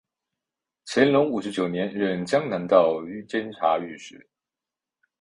[0.87, 2.95] 乾隆五十九年任江南道
[3.29, 4.27] 监察御史。